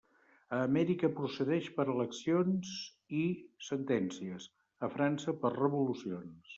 [0.59, 2.73] A Amèrica procedeix per eleccions
[3.21, 3.23] i
[3.69, 4.51] sentències;
[4.89, 6.47] a França, per revolucions.